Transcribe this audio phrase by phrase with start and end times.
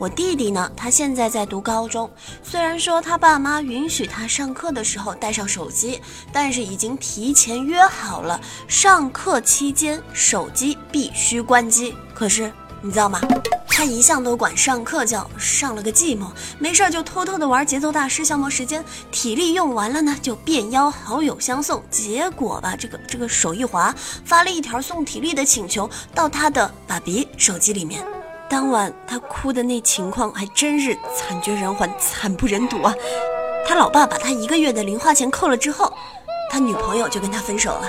[0.00, 2.10] 我弟弟呢，他现在在读高中，
[2.42, 6.00] 虽然说他爸妈允许他上课的时候带上手机，
[6.32, 11.94] 但是已经提前约好了，上课期间手机必须关机。
[12.14, 12.50] 可是
[12.80, 13.20] 你知道吗？
[13.68, 16.28] 他一向都管上课叫上了个寂寞，
[16.58, 18.82] 没事儿就偷偷的玩节奏大师消磨时间，
[19.12, 23.94] 体力用完了呢就便邀好友相送，结果吧这个这个手一滑，
[24.24, 28.02] 发了一条送体力的请求到他的爸比手机里面。
[28.50, 32.92] 当晚他哭的那情况还真是惨绝人寰，惨不忍睹啊！
[33.64, 35.92] 他老爸把他一个月的零花钱扣了之后，
[36.50, 37.88] 他女朋友就跟他分手了。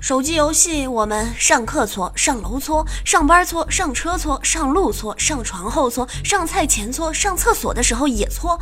[0.00, 8.58] 手机游戏，我们上课搓，上楼搓，上班搓，上车搓，上路搓，上床后搓，上菜前搓，上厕所的时候也搓。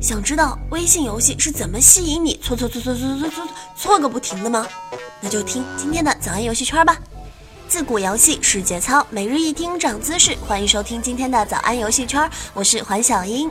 [0.00, 4.64] 想知道微信游戏是怎么吸引你搓搓搓搓搓搓搓搓个不停的吗？
[5.20, 6.96] 那就听今天的早安游戏圈吧。
[7.66, 10.36] 自古游戏是节操，每日一听长姿势。
[10.46, 13.50] 欢迎收听今天的早安游戏圈，我是环小英。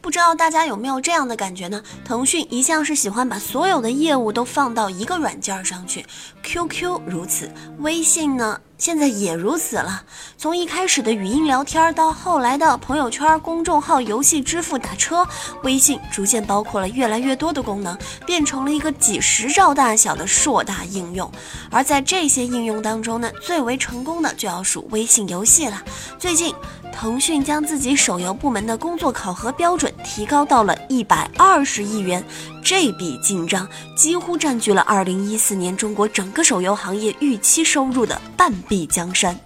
[0.00, 1.82] 不知道大家有没有这样的感觉呢？
[2.04, 6.04] 腾讯一向是喜欢把所有的业务都放到一个软件上去
[6.42, 8.60] ，QQ 如此，微信呢？
[8.80, 10.02] 现在也如此了。
[10.38, 15.28] 从一开始的语音聊天，到后来的朋友圈、公众号、游戏支付、打车，
[15.62, 21.30] 微信逐渐包括了越来越多的功能，变成了一个几十兆大小的硕大应用。
[21.70, 25.82] 而在这些应用当中呢，最为成功的就要数微信游戏了。
[26.18, 26.54] 最近，
[26.90, 32.24] 腾讯将自己手游部门的工作考核标准提高到了一百二十亿元。
[32.70, 39.36] 这笔进账几乎占据了2014年中国整个手游行业预期收入的半壁江山。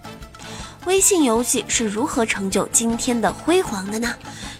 [0.85, 4.13] 微信游戏是如何成就今天的辉煌的呢？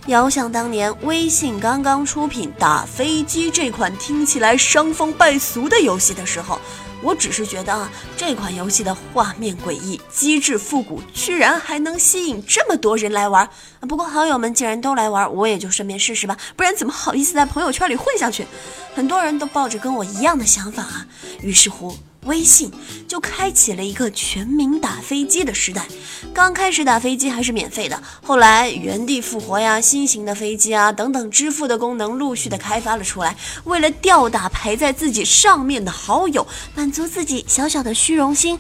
[0.07, 6.59] 遥想当年，微信刚刚出品打飞机这款听起来伤风败俗的游戏的时候。
[7.05, 13.47] 我只是觉得啊，这款游戏的画面诡异，机制复古，居然还能吸引这么多人来玩。
[13.81, 18.47] 不过好友们既然都来玩，我也就顺便试试吧，不然怎么好意思在朋友圈里混下去？
[18.95, 21.05] 很多人都抱着跟我一样的想法啊，
[21.41, 21.95] 于是乎。
[22.25, 22.71] 微信
[23.07, 25.85] 就开启了一个全民打飞机的时代。
[26.33, 33.35] 刚开始打飞机还是免费的，后来原地复活呀、新型的飞机啊等等支付的功能陆续的开发了出来。
[33.65, 38.57] 为了吊打排在自己上面的好友，满足自己小小的虚荣心，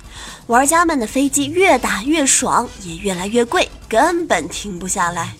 [0.47, 5.33] 玩家们的飞机越打越爽，也越来越贵，根本停不下来。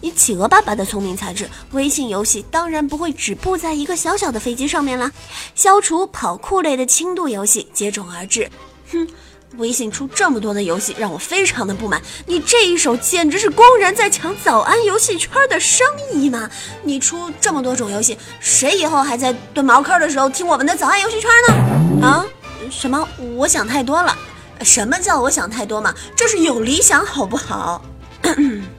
[0.00, 5.10] 以企鹅爸爸的聪明才智，微信游戏当然不会止步在一个小小的飞机上面啦。
[5.56, 8.48] 消除跑酷类的轻度游戏接踵而至。
[8.92, 9.08] 哼，
[9.56, 12.00] 微信出这么多的游戏，让我非常的不满。
[12.26, 16.48] 你这一手简直是公然在抢早安游戏圈的生意嘛！
[16.84, 22.06] 你出这么多种游戏，谁以后还在蹲茅坑的时候听我们的早安游戏圈呢？
[22.06, 22.24] 啊？
[22.70, 23.08] 什么？
[23.36, 24.16] 我想太多了？
[24.62, 25.94] 什么叫我想太多嘛？
[26.16, 27.82] 这是有理想好不好？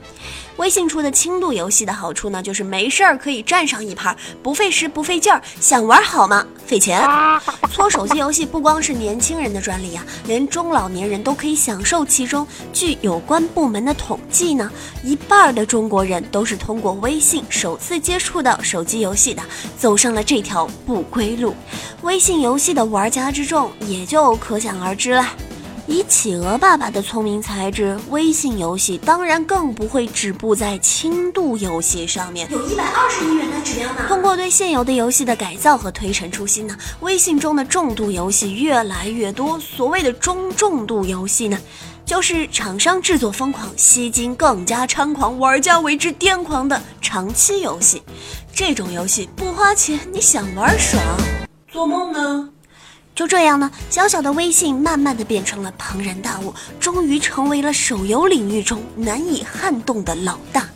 [0.58, 5.40] 微信出的轻度游戏的好处呢，就是没事儿可以站上一盘，不费时不费劲儿。
[5.60, 6.44] 想玩好吗？
[6.66, 7.00] 费钱。
[7.70, 12.46] 搓手机游戏不光是年轻人的专利啊，连中老年人都可以享受其中。
[12.72, 14.70] 据有关部门的统计呢，
[15.04, 19.42] 一半的中国人都是通过微信首次接触到手机游戏的，
[19.78, 21.54] 走上了这条不归路。
[22.02, 25.24] 微信游戏的玩家之众也就可想而知了。
[25.88, 32.46] 以企鹅爸爸的聪明才智，微信游戏当然更不会止步在轻度游戏上面。
[32.50, 34.02] 有一百二十亿元的质量呢。
[34.06, 39.58] 通过对现有的游戏的改造和推陈出新呢，微信中的重度游戏越来越多。
[39.58, 41.58] 所谓的中重度游戏呢，
[42.04, 48.02] 就是厂商制作疯狂、吸金更加猖狂、玩家为之癫狂的长期游戏。
[48.52, 51.02] 这种游戏不花钱，你想玩爽？
[51.66, 52.50] 做梦呢？
[53.18, 60.68] 就这样呢，小小的微信慢慢的变成了庞然大物，终于成为了手游领域中难以撼动的老大。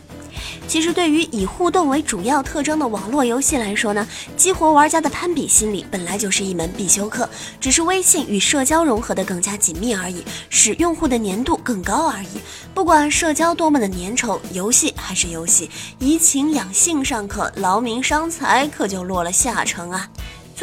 [0.67, 4.05] 其实，对于以互动为主要特征的网络游戏来说呢，
[4.35, 7.29] 激活玩家的攀比心理本来就是一门必修课，
[7.61, 12.41] 只是微信与社交融合的更加紧密而已，使用户的粘度更高而已。
[12.73, 20.09] 不管社交多么的粘稠，游戏还是游戏，怡情养性上课，劳民伤财可就落了下乘啊。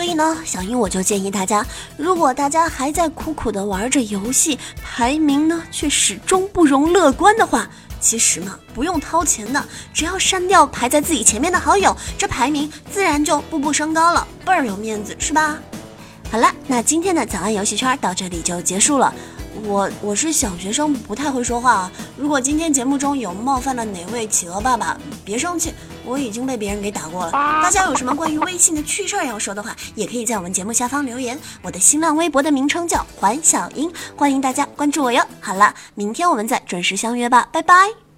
[0.01, 1.63] 所以呢，小英我就建议大家，
[1.99, 7.69] 如果大家还在苦苦的玩着游戏，排名呢却始终不容乐观的话，
[8.01, 9.63] 其实嘛，不用掏钱的，
[9.93, 15.59] 只要删掉排在自己前面的好友，这排名自然就步步升高了，倍儿有面子，是吧？
[16.33, 19.13] 好了，那今天的早安游戏圈到这里就结束了。
[19.65, 21.93] 我我是小学生，不太会说话啊。
[22.17, 25.75] 如果今天节目中有冒犯了哪位企鹅爸爸，别生气，
[26.11, 27.33] 我已经被别人给打过了。
[27.33, 31.39] 大家有什么关于微信的趣事儿要说的话，也可以在我们节目下方留言。
[31.63, 35.25] 我的新浪微博的名称叫环小英，欢迎大家关注我哟。
[35.41, 38.10] 好了，明天我们再准时相约吧，拜拜。